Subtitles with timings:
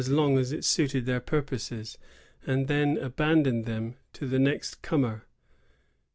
[0.01, 1.99] 113 long as it suited their purposes,
[2.47, 5.25] and then abandoned them to the next comer.